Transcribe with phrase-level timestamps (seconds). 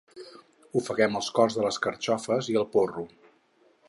[0.79, 3.05] Ofeguem els cors de les carxofes i el porro.